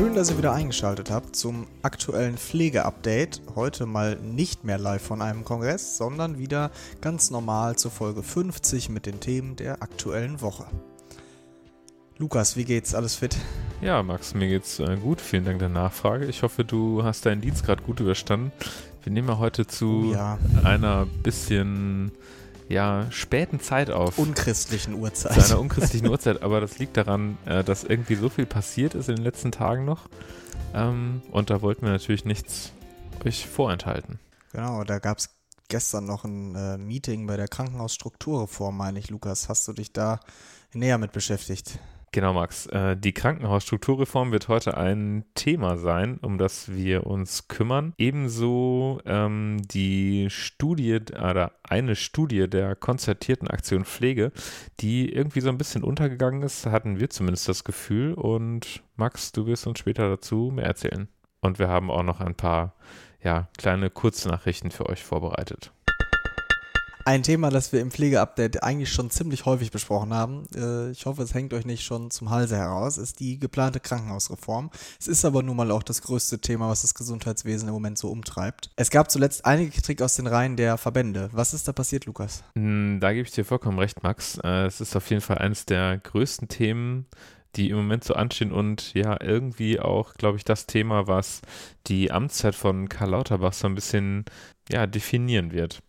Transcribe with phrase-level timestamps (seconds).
[0.00, 3.42] Schön, dass ihr wieder eingeschaltet habt zum aktuellen Pflegeupdate.
[3.54, 6.70] Heute mal nicht mehr live von einem Kongress, sondern wieder
[7.02, 10.64] ganz normal zur Folge 50 mit den Themen der aktuellen Woche.
[12.16, 12.94] Lukas, wie geht's?
[12.94, 13.36] Alles fit?
[13.82, 15.20] Ja, Max, mir geht's äh, gut.
[15.20, 16.24] Vielen Dank der Nachfrage.
[16.24, 18.52] Ich hoffe, du hast deinen Dienst gerade gut überstanden.
[19.02, 20.38] Wir nehmen ja heute zu Oh ja.
[20.64, 22.12] einer bisschen
[22.70, 24.16] ja, späten Zeit auf.
[24.16, 25.34] Unchristlichen Uhrzeit.
[25.34, 29.08] zu einer unchristlichen Uhrzeit, aber das liegt daran, äh, dass irgendwie so viel passiert ist
[29.08, 30.08] in den letzten Tagen noch.
[30.72, 32.72] Ähm, und da wollten wir natürlich nichts
[33.24, 34.20] euch vorenthalten.
[34.52, 35.30] Genau, da gab's
[35.68, 39.48] gestern noch ein äh, Meeting bei der Krankenhausstrukturreform, meine ich, Lukas.
[39.48, 40.20] Hast du dich da
[40.72, 41.80] näher mit beschäftigt?
[42.12, 42.66] Genau, Max.
[42.66, 47.94] Äh, die Krankenhausstrukturreform wird heute ein Thema sein, um das wir uns kümmern.
[47.98, 54.32] Ebenso ähm, die Studie oder eine Studie der konzertierten Aktion Pflege,
[54.80, 58.14] die irgendwie so ein bisschen untergegangen ist, hatten wir zumindest das Gefühl.
[58.14, 61.06] Und Max, du wirst uns später dazu mehr erzählen.
[61.40, 62.74] Und wir haben auch noch ein paar
[63.22, 65.72] ja, kleine Kurznachrichten für euch vorbereitet.
[67.06, 71.22] Ein Thema, das wir im Pflegeupdate eigentlich schon ziemlich häufig besprochen haben, äh, ich hoffe,
[71.22, 74.70] es hängt euch nicht schon zum Halse heraus, ist die geplante Krankenhausreform.
[75.00, 78.08] Es ist aber nun mal auch das größte Thema, was das Gesundheitswesen im Moment so
[78.10, 78.70] umtreibt.
[78.76, 81.30] Es gab zuletzt einige Kritik aus den Reihen der Verbände.
[81.32, 82.44] Was ist da passiert, Lukas?
[82.54, 84.38] Mm, Da gebe ich dir vollkommen recht, Max.
[84.44, 87.06] Äh, Es ist auf jeden Fall eines der größten Themen,
[87.56, 91.40] die im Moment so anstehen und ja, irgendwie auch, glaube ich, das Thema, was
[91.88, 94.26] die Amtszeit von Karl Lauterbach so ein bisschen
[94.70, 95.82] ja, definieren wird.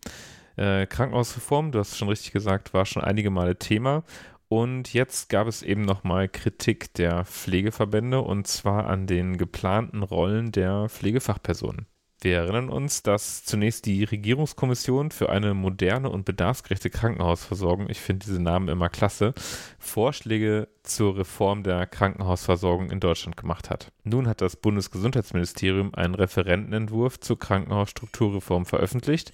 [0.56, 4.04] Äh, Krankenhausreform, du hast schon richtig gesagt, war schon einige Male Thema.
[4.48, 10.52] Und jetzt gab es eben nochmal Kritik der Pflegeverbände und zwar an den geplanten Rollen
[10.52, 11.86] der Pflegefachpersonen.
[12.22, 18.24] Wir erinnern uns, dass zunächst die Regierungskommission für eine moderne und bedarfsgerechte Krankenhausversorgung, ich finde
[18.26, 19.34] diese Namen immer klasse,
[19.80, 23.90] Vorschläge zur Reform der Krankenhausversorgung in Deutschland gemacht hat.
[24.04, 29.32] Nun hat das Bundesgesundheitsministerium einen Referentenentwurf zur Krankenhausstrukturreform veröffentlicht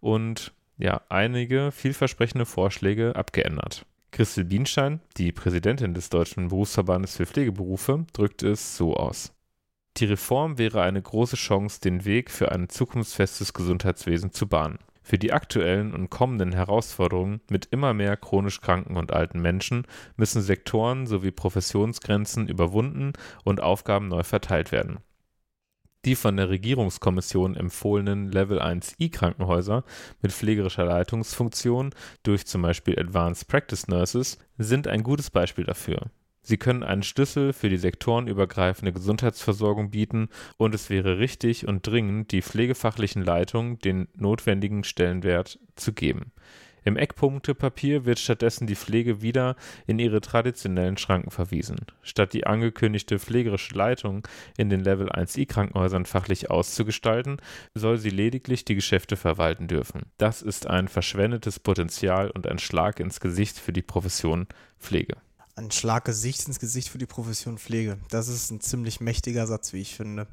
[0.00, 3.86] und ja, einige vielversprechende Vorschläge abgeändert.
[4.10, 9.32] Christel Bienstein, die Präsidentin des Deutschen Berufsverbandes für Pflegeberufe, drückt es so aus.
[9.96, 14.80] Die Reform wäre eine große Chance, den Weg für ein zukunftsfestes Gesundheitswesen zu bahnen.
[15.04, 20.42] Für die aktuellen und kommenden Herausforderungen mit immer mehr chronisch kranken und alten Menschen müssen
[20.42, 23.12] Sektoren sowie Professionsgrenzen überwunden
[23.44, 24.98] und Aufgaben neu verteilt werden.
[26.04, 29.84] Die von der Regierungskommission empfohlenen Level 1i Krankenhäuser
[30.20, 31.94] mit pflegerischer Leitungsfunktion
[32.24, 36.10] durch zum Beispiel Advanced Practice Nurses sind ein gutes Beispiel dafür.
[36.44, 40.28] Sie können einen Schlüssel für die sektorenübergreifende Gesundheitsversorgung bieten
[40.58, 46.32] und es wäre richtig und dringend, die pflegefachlichen Leitungen den notwendigen Stellenwert zu geben.
[46.84, 49.56] Im Eckpunktepapier wird stattdessen die Pflege wieder
[49.86, 51.78] in ihre traditionellen Schranken verwiesen.
[52.02, 54.28] Statt die angekündigte pflegerische Leitung
[54.58, 57.38] in den Level 1i Krankenhäusern fachlich auszugestalten,
[57.74, 60.02] soll sie lediglich die Geschäfte verwalten dürfen.
[60.18, 64.46] Das ist ein verschwendetes Potenzial und ein Schlag ins Gesicht für die Profession
[64.78, 65.16] Pflege.
[65.56, 67.98] Ein Schlag Gesicht ins Gesicht für die Profession Pflege.
[68.10, 70.26] Das ist ein ziemlich mächtiger Satz, wie ich finde.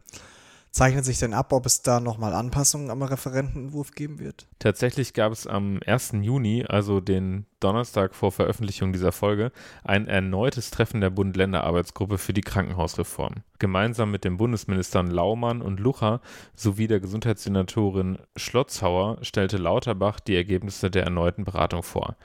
[0.72, 4.48] Zeichnet sich denn ab, ob es da nochmal Anpassungen am Referentenentwurf geben wird?
[4.58, 6.14] Tatsächlich gab es am 1.
[6.22, 9.52] Juni, also den Donnerstag vor Veröffentlichung dieser Folge,
[9.84, 13.44] ein erneutes Treffen der Bund-Länder-Arbeitsgruppe für die Krankenhausreform.
[13.60, 16.22] Gemeinsam mit den Bundesministern Laumann und Lucha
[16.56, 22.16] sowie der Gesundheitssenatorin Schlotzhauer stellte Lauterbach die Ergebnisse der erneuten Beratung vor.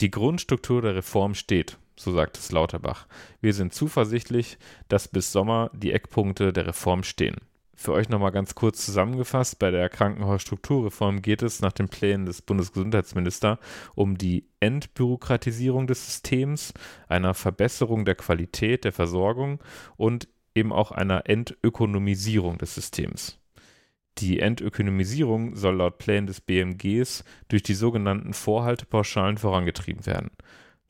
[0.00, 3.06] Die Grundstruktur der Reform steht, so sagt es Lauterbach.
[3.40, 4.58] Wir sind zuversichtlich,
[4.88, 7.36] dass bis Sommer die Eckpunkte der Reform stehen.
[7.76, 12.40] Für euch nochmal ganz kurz zusammengefasst, bei der Krankenhausstrukturreform geht es nach den Plänen des
[12.40, 13.58] Bundesgesundheitsministers
[13.94, 16.72] um die Entbürokratisierung des Systems,
[17.08, 19.60] einer Verbesserung der Qualität der Versorgung
[19.96, 23.40] und eben auch einer Entökonomisierung des Systems.
[24.18, 30.30] Die Entökonomisierung soll laut Plänen des BMGs durch die sogenannten Vorhaltepauschalen vorangetrieben werden.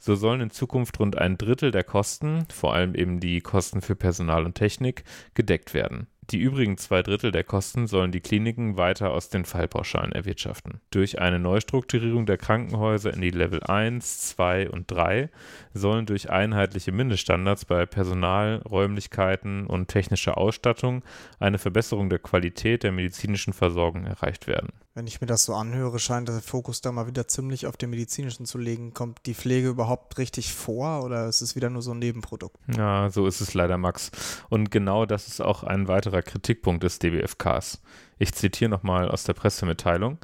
[0.05, 3.97] So sollen in Zukunft rund ein Drittel der Kosten, vor allem eben die Kosten für
[3.97, 5.03] Personal und Technik,
[5.33, 6.09] gedeckt werden.
[6.29, 10.83] Die übrigen zwei Drittel der Kosten sollen die Kliniken weiter aus den Fallpauschalen erwirtschaften.
[10.91, 15.31] Durch eine Neustrukturierung der Krankenhäuser in die Level 1, 2 und 3
[15.73, 21.03] sollen durch einheitliche Mindeststandards bei Personal, Räumlichkeiten und technischer Ausstattung
[21.39, 24.69] eine Verbesserung der Qualität der medizinischen Versorgung erreicht werden.
[24.97, 27.91] Wenn ich mir das so anhöre, scheint der Fokus da mal wieder ziemlich auf dem
[27.91, 28.95] medizinischen zu legen.
[28.95, 32.57] Kommt die Pflege überhaupt richtig vor oder ist es wieder nur so ein Nebenprodukt?
[32.77, 34.13] Ja, so ist es leider, Max.
[34.51, 37.83] Und genau das ist auch ein weiterer Kritikpunkt des DBFKs.
[38.21, 40.19] Ich zitiere nochmal aus der Pressemitteilung.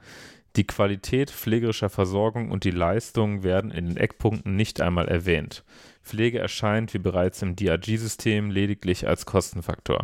[0.55, 5.64] Die Qualität pflegerischer Versorgung und die Leistung werden in den Eckpunkten nicht einmal erwähnt.
[6.05, 10.02] Pflege erscheint wie bereits im DRG-System lediglich als Kostenfaktor.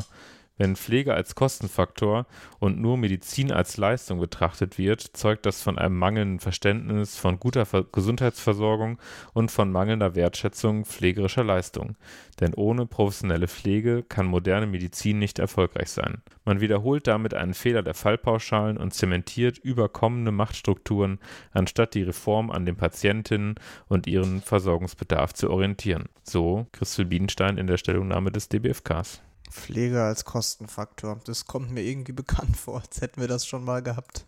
[0.58, 2.26] Wenn Pflege als Kostenfaktor
[2.58, 7.67] und nur Medizin als Leistung betrachtet wird, zeugt das von einem mangelnden Verständnis von guter
[7.67, 8.99] Ver Gesundheitsversorgung
[9.35, 11.97] und von mangelnder Wertschätzung pflegerischer Leistung.
[12.41, 16.23] Denn ohne professionelle Pflege kann moderne Medizin nicht erfolgreich sein.
[16.47, 21.19] Man wiederholt damit einen Fehler der Fallpauschalen und zementiert überkommene Machtstrukturen,
[21.52, 23.56] anstatt die Reform an den Patientinnen
[23.88, 26.06] und ihren Versorgungsbedarf zu orientieren.
[26.23, 29.25] So Christel Bienstein in der Stellungnahme des DBFKs.
[29.51, 31.21] Pflege als Kostenfaktor.
[31.25, 34.25] Das kommt mir irgendwie bekannt vor, als hätten wir das schon mal gehabt.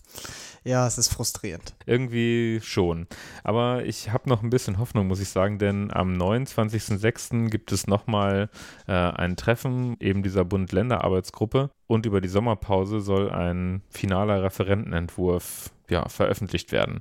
[0.65, 1.75] Ja, es ist frustrierend.
[1.87, 3.07] Irgendwie schon.
[3.45, 7.49] Aber ich habe noch ein bisschen Hoffnung, muss ich sagen, denn am 29.06.
[7.49, 8.51] gibt es nochmal
[8.87, 16.09] äh, ein Treffen eben dieser Bund-Länder-Arbeitsgruppe und über die Sommerpause soll ein finaler Referentenentwurf ja,
[16.09, 17.01] veröffentlicht werden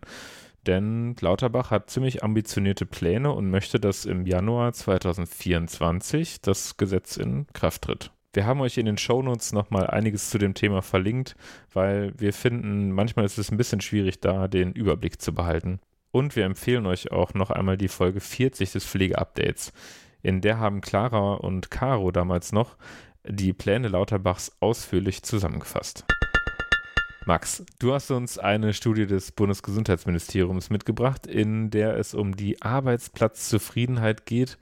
[0.68, 7.48] denn Lauterbach hat ziemlich ambitionierte Pläne und möchte, dass im Januar 2024 das Gesetz in
[7.54, 8.12] Kraft tritt.
[8.34, 11.36] Wir haben euch in den Shownotes nochmal einiges zu dem Thema verlinkt,
[11.74, 15.80] weil wir finden, manchmal ist es ein bisschen schwierig, da den Überblick zu behalten.
[16.12, 19.74] Und wir empfehlen euch auch noch einmal die Folge 40 des Pflegeupdates.
[20.22, 22.78] In der haben Clara und Caro damals noch
[23.28, 26.06] die Pläne Lauterbachs ausführlich zusammengefasst.
[27.27, 34.25] Max, du hast uns eine Studie des Bundesgesundheitsministeriums mitgebracht, in der es um die Arbeitsplatzzufriedenheit
[34.25, 34.57] geht.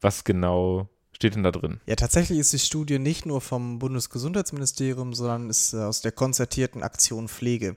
[0.00, 1.80] Was genau steht denn da drin?
[1.86, 6.82] Ja, tatsächlich ist die Studie nicht nur vom Bundesgesundheitsministerium, sondern ist äh, aus der konzertierten
[6.82, 7.76] Aktion Pflege.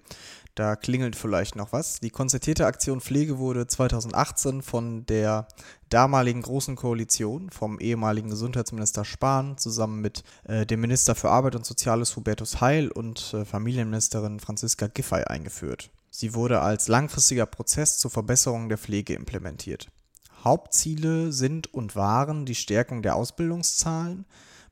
[0.56, 2.02] Da klingelt vielleicht noch was.
[2.02, 5.48] Die konzertierte Aktion Pflege wurde 2018 von der
[5.90, 11.66] damaligen Großen Koalition, vom ehemaligen Gesundheitsminister Spahn, zusammen mit äh, dem Minister für Arbeit und
[11.66, 15.90] Soziales Hubertus Heil und äh, Familienministerin Franziska Giffey eingeführt.
[16.10, 19.90] Sie wurde als langfristiger Prozess zur Verbesserung der Pflege implementiert.
[20.44, 24.26] Hauptziele sind und waren die Stärkung der Ausbildungszahlen,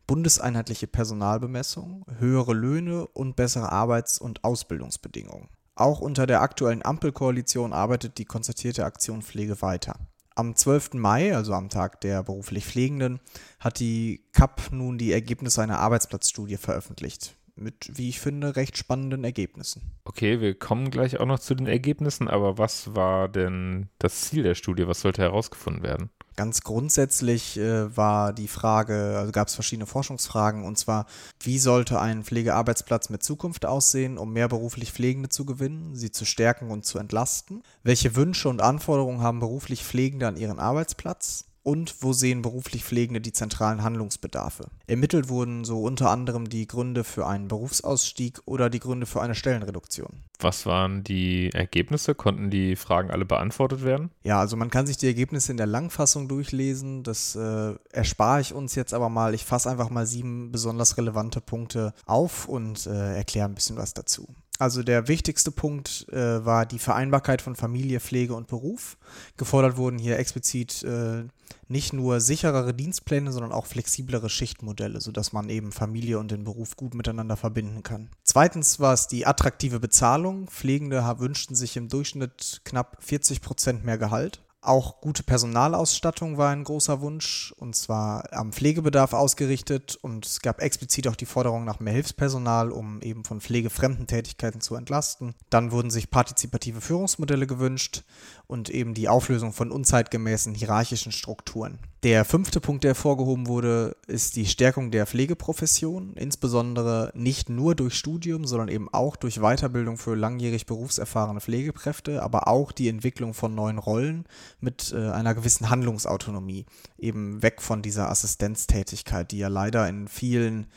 [0.08, 5.48] bundeseinheitliche Personalbemessung, höhere Löhne und bessere Arbeits- und Ausbildungsbedingungen.
[5.80, 9.96] Auch unter der aktuellen Ampelkoalition arbeitet die konzertierte Aktion Pflege weiter.
[10.36, 10.96] Am 12.
[10.96, 13.22] Mai, also am Tag der beruflich Pflegenden,
[13.62, 17.38] hat die CAP nun die Ergebnisse einer Arbeitsplatzstudie veröffentlicht.
[17.56, 19.94] Mit, wie ich finde, recht spannenden Ergebnissen.
[20.04, 24.44] Okay, wir kommen gleich auch noch zu den Ergebnissen, aber was war denn das Ziel
[24.44, 24.86] der Studie?
[24.86, 26.10] Was sollte herausgefunden werden?
[26.40, 31.06] Ganz grundsätzlich äh, war die Frage, also gab es verschiedene Forschungsfragen, und zwar,
[31.42, 36.24] wie sollte ein Pflegearbeitsplatz mit Zukunft aussehen, um mehr beruflich Pflegende zu gewinnen, sie zu
[36.24, 37.62] stärken und zu entlasten?
[37.84, 41.49] Welche Wünsche und Anforderungen haben beruflich Pflegende an ihren Arbeitsplatz?
[41.64, 44.70] Und wo sehen beruflich Pflegende die zentralen Handlungsbedarfe.
[44.88, 49.36] Ermittelt wurden so unter anderem die Gründe für einen Berufsausstieg oder die Gründe für eine
[49.36, 50.24] Stellenreduktion.
[50.40, 52.16] Was waren die Ergebnisse?
[52.16, 54.12] Konnten die Fragen alle beantwortet werden?
[54.24, 57.04] Ja, also man kann sich die Ergebnisse in der Langfassung durchlesen.
[57.04, 59.34] Das äh, erspare ich uns jetzt aber mal.
[59.34, 63.94] Ich fasse einfach mal sieben besonders relevante Punkte auf und äh, erkläre ein bisschen was
[63.94, 64.28] dazu.
[64.60, 68.98] Also der wichtigste Punkt äh, war die Vereinbarkeit von Familie, Pflege und Beruf.
[69.38, 71.24] Gefordert wurden hier explizit äh,
[71.70, 76.76] nicht nur sicherere Dienstpläne, sondern auch flexiblere Schichtmodelle, sodass man eben Familie und den Beruf
[76.76, 78.10] gut miteinander verbinden kann.
[78.24, 80.48] Zweitens war es die attraktive Bezahlung.
[80.50, 84.42] Pflegende wünschten sich im Durchschnitt knapp 40 Prozent mehr Gehalt.
[84.62, 89.98] Auch gute Personalausstattung war ein großer Wunsch, und zwar am Pflegebedarf ausgerichtet.
[90.02, 94.60] Und es gab explizit auch die Forderung nach mehr Hilfspersonal, um eben von pflegefremden Tätigkeiten
[94.60, 95.34] zu entlasten.
[95.50, 98.04] Dann wurden sich partizipative Führungsmodelle gewünscht
[98.48, 101.80] und eben die Auflösung von unzeitgemäßen hierarchischen Strukturen.
[102.04, 107.96] Der fünfte Punkt, der hervorgehoben wurde, ist die Stärkung der Pflegeprofession, insbesondere nicht nur durch
[107.96, 113.54] Studium, sondern eben auch durch Weiterbildung für langjährig berufserfahrene Pflegekräfte, aber auch die Entwicklung von
[113.54, 114.24] neuen Rollen
[114.62, 116.66] mit äh, einer gewissen Handlungsautonomie,
[116.98, 120.68] eben weg von dieser Assistenztätigkeit, die ja leider in vielen,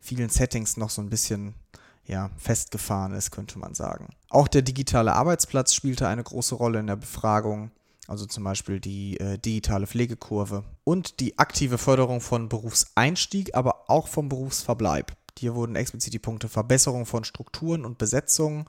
[0.00, 1.52] vielen Settings noch so ein bisschen
[2.06, 4.08] ja, festgefahren ist, könnte man sagen.
[4.30, 7.70] Auch der digitale Arbeitsplatz spielte eine große Rolle in der Befragung,
[8.10, 14.08] also zum Beispiel die äh, digitale Pflegekurve und die aktive Förderung von Berufseinstieg, aber auch
[14.08, 15.12] vom Berufsverbleib.
[15.38, 18.66] Hier wurden explizit die Punkte Verbesserung von Strukturen und Besetzungen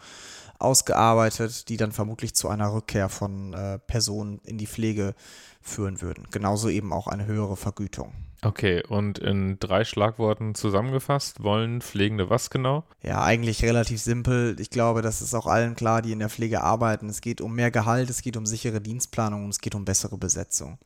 [0.57, 5.15] ausgearbeitet, die dann vermutlich zu einer Rückkehr von äh, Personen in die Pflege
[5.60, 6.27] führen würden.
[6.31, 8.13] Genauso eben auch eine höhere Vergütung.
[8.43, 12.83] Okay, und in drei Schlagworten zusammengefasst, wollen Pflegende was genau?
[13.03, 14.55] Ja, eigentlich relativ simpel.
[14.60, 17.07] Ich glaube, das ist auch allen klar, die in der Pflege arbeiten.
[17.07, 20.17] Es geht um mehr Gehalt, es geht um sichere Dienstplanung und es geht um bessere
[20.17, 20.79] Besetzung.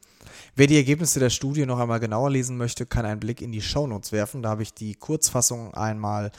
[0.58, 3.62] Wer die Ergebnisse der Studie noch einmal genauer lesen möchte, kann einen Blick in die
[3.62, 4.44] Shownotes werfen.
[4.44, 6.32] Da habe ich die Kurzfassung einmal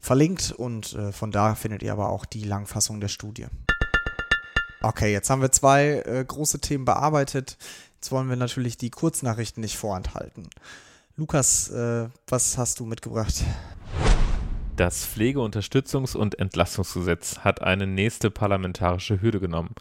[0.00, 3.46] verlinkt und äh, von da findet ihr aber auch die Langfassung der Studie.
[4.80, 7.56] Okay, jetzt haben wir zwei äh, große Themen bearbeitet.
[8.04, 10.50] Jetzt wollen wir natürlich die Kurznachrichten nicht vorenthalten.
[11.16, 13.42] Lukas, äh, was hast du mitgebracht?
[14.76, 19.74] Das Pflegeunterstützungs- und Entlastungsgesetz hat eine nächste parlamentarische Hürde genommen.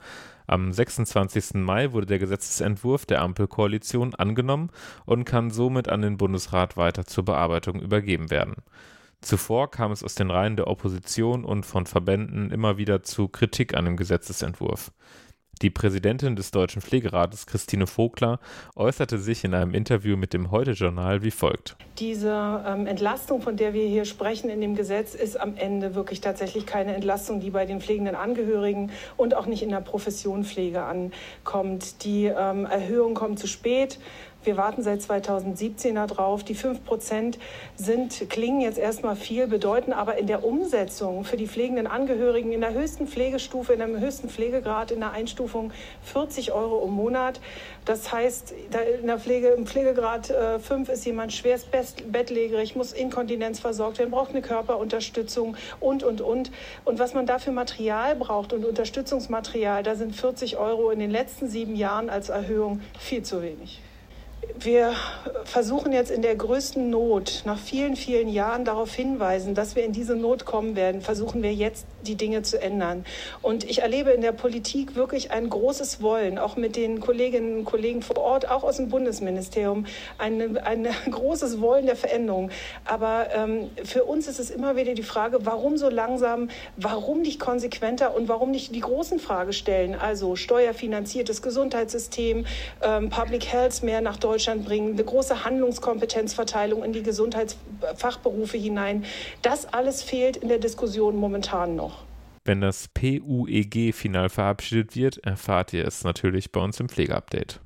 [0.48, 1.56] Am 26.
[1.56, 4.70] Mai wurde der Gesetzesentwurf der Ampelkoalition angenommen
[5.04, 8.56] und kann somit an den Bundesrat weiter zur Bearbeitung übergeben werden.
[9.20, 13.74] Zuvor kam es aus den Reihen der Opposition und von Verbänden immer wieder zu Kritik
[13.74, 14.94] an dem Gesetzesentwurf.
[15.62, 18.40] Die Präsidentin des Deutschen Pflegerates, Christine Vogler,
[18.76, 21.78] äußerte sich in einem Interview mit dem Heute-Journal wie folgt.
[22.00, 26.22] Diese ähm, Entlastung, von der wir hier sprechen in dem Gesetz, ist am Ende wirklich
[26.22, 30.84] tatsächlich keine Entlastung, die bei den pflegenden Angehörigen und auch nicht in der Profession Pflege
[30.84, 32.04] ankommt.
[32.04, 34.00] Die ähm, Erhöhung kommt zu spät.
[34.44, 36.44] Wir warten seit 2017 darauf.
[36.44, 37.40] Die 5 Prozent
[37.78, 42.60] sind, klingen jetzt erstmal viel, bedeuten aber in der Umsetzung für die pflegenden Angehörigen in
[42.60, 45.72] der höchsten Pflegestufe, in dem höchsten Pflegegrad, in der Einstufung
[46.04, 47.40] 40 Euro im Monat.
[47.86, 48.54] Das heißt,
[49.00, 51.70] in der Pflege, im Pflegegrad 5 äh, ist jemand schwerst
[52.12, 56.52] bettlägerig, muss Inkontinenz versorgt werden, braucht eine Körperunterstützung und, und, und.
[56.84, 61.48] Und was man dafür Material braucht und Unterstützungsmaterial, da sind 40 Euro in den letzten
[61.48, 63.82] sieben Jahren als Erhöhung viel zu wenig
[64.66, 64.94] wir
[65.46, 69.92] versuchen jetzt in der größten Not nach vielen, vielen Jahren darauf hinweisen, dass wir in
[69.92, 73.06] diese Not kommen werden, versuchen wir jetzt die Dinge zu ändern.
[73.42, 77.66] Und ich erlebe in der Politik wirklich ein großes Wollen, auch mit den Kolleginnen und
[77.66, 79.86] Kollegen vor Ort, auch aus dem Bundesministerium,
[80.18, 82.52] ein eine großes Wollen der Veränderung.
[82.86, 87.40] Aber ähm, für uns ist es immer wieder die Frage, warum so langsam, warum nicht
[87.40, 92.46] konsequenter und warum nicht die großen Fragen stellen, also steuerfinanziertes Gesundheitssystem,
[92.82, 99.06] ähm, Public Health mehr nach Deutschland bringen, eine große Handlungskompetenzverteilung in die Gesundheitsfachberufe hinein.
[99.42, 101.93] Das alles fehlt in der Diskussion momentan noch.
[102.46, 107.62] Wenn das PUEG final verabschiedet wird, erfahrt ihr es natürlich bei uns im Pflegeupdate.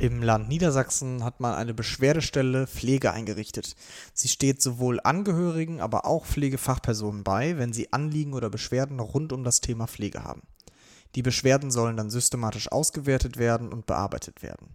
[0.00, 3.76] Im Land Niedersachsen hat man eine Beschwerdestelle Pflege eingerichtet.
[4.12, 9.44] Sie steht sowohl Angehörigen, aber auch Pflegefachpersonen bei, wenn sie Anliegen oder Beschwerden rund um
[9.44, 10.42] das Thema Pflege haben.
[11.14, 14.70] Die Beschwerden sollen dann systematisch ausgewertet werden und bearbeitet werden.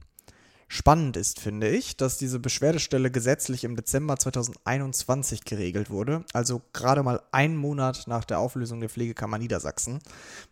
[0.70, 7.04] Spannend ist, finde ich, dass diese Beschwerdestelle gesetzlich im Dezember 2021 geregelt wurde, also gerade
[7.04, 10.00] mal einen Monat nach der Auflösung der Pflegekammer Niedersachsen.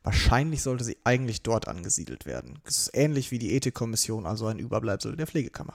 [0.03, 2.59] Wahrscheinlich sollte sie eigentlich dort angesiedelt werden.
[2.63, 5.73] Das ist ähnlich wie die Ethikkommission, also ein Überbleibsel der Pflegekammer.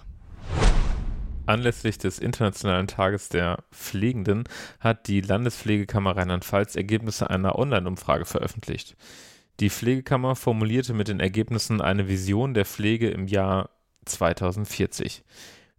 [1.44, 4.44] Anlässlich des Internationalen Tages der Pflegenden
[4.78, 8.96] hat die Landespflegekammer Rheinland-Pfalz Ergebnisse einer Online-Umfrage veröffentlicht.
[9.58, 13.68] Die Pflegekammer formulierte mit den Ergebnissen eine Vision der Pflege im Jahr
[14.10, 15.22] 2040.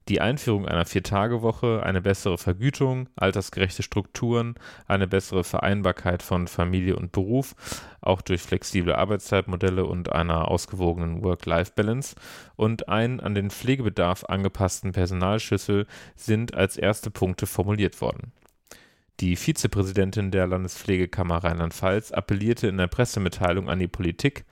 [0.07, 4.55] Die Einführung einer Viertagewoche, eine bessere Vergütung, altersgerechte Strukturen,
[4.87, 7.55] eine bessere Vereinbarkeit von Familie und Beruf,
[8.01, 12.15] auch durch flexible Arbeitszeitmodelle und einer ausgewogenen Work-Life-Balance
[12.55, 15.85] und einen an den Pflegebedarf angepassten Personalschlüssel
[16.15, 18.31] sind als erste Punkte formuliert worden.
[19.19, 24.45] Die Vizepräsidentin der Landespflegekammer Rheinland-Pfalz appellierte in der Pressemitteilung an die Politik,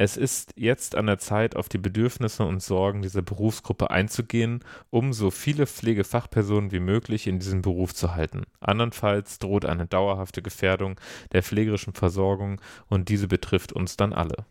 [0.00, 5.12] es ist jetzt an der Zeit, auf die Bedürfnisse und Sorgen dieser Berufsgruppe einzugehen, um
[5.12, 8.44] so viele Pflegefachpersonen wie möglich in diesem Beruf zu halten.
[8.60, 11.00] Andernfalls droht eine dauerhafte Gefährdung
[11.32, 14.46] der pflegerischen Versorgung und diese betrifft uns dann alle.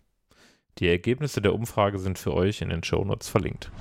[0.79, 3.71] Die Ergebnisse der Umfrage sind für euch in den Shownotes verlinkt.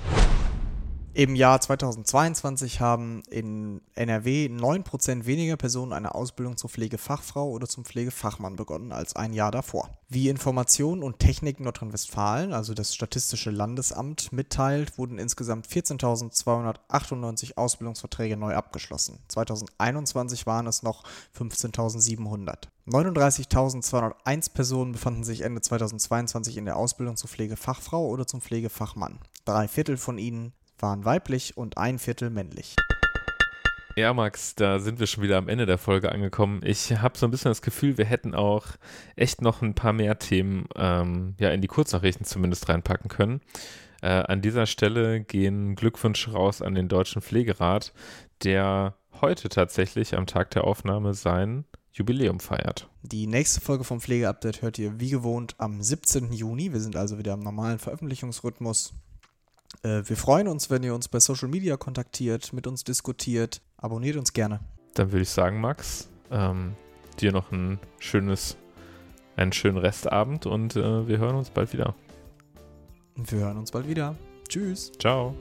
[1.17, 7.85] Im Jahr 2022 haben in NRW 9% weniger Personen eine Ausbildung zur Pflegefachfrau oder zum
[7.85, 9.89] Pflegefachmann begonnen als ein Jahr davor.
[10.09, 18.53] Wie Information und Technik Nordrhein-Westfalen, also das Statistische Landesamt, mitteilt, wurden insgesamt 14.298 Ausbildungsverträge neu
[18.53, 19.17] abgeschlossen.
[19.29, 21.03] 2021 waren es noch
[21.35, 22.67] 15.700.
[22.87, 29.17] 39.201 Personen befanden sich Ende 2022 in der Ausbildung zur Pflegefachfrau oder zum Pflegefachmann.
[29.45, 32.75] Drei Viertel von ihnen waren weiblich und ein Viertel männlich.
[33.97, 36.61] Ja, Max, da sind wir schon wieder am Ende der Folge angekommen.
[36.63, 38.67] Ich habe so ein bisschen das Gefühl, wir hätten auch
[39.15, 43.41] echt noch ein paar mehr Themen ähm, ja, in die Kurznachrichten zumindest reinpacken können.
[44.03, 47.91] Äh, an dieser Stelle gehen Glückwünsche raus an den Deutschen Pflegerat,
[48.43, 52.87] der heute tatsächlich am Tag der Aufnahme sein Jubiläum feiert.
[53.01, 56.31] Die nächste Folge vom Pflegeupdate hört ihr wie gewohnt am 17.
[56.33, 56.71] Juni.
[56.71, 58.93] Wir sind also wieder im normalen Veröffentlichungsrhythmus.
[59.83, 63.61] Äh, wir freuen uns, wenn ihr uns bei Social Media kontaktiert, mit uns diskutiert.
[63.77, 64.59] Abonniert uns gerne.
[64.93, 66.75] Dann würde ich sagen, Max, ähm,
[67.19, 68.57] dir noch ein schönes,
[69.35, 71.95] einen schönen Restabend und äh, wir hören uns bald wieder.
[73.15, 74.15] Wir hören uns bald wieder.
[74.47, 74.91] Tschüss.
[74.99, 75.35] Ciao.